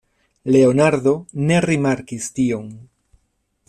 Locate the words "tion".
2.39-2.69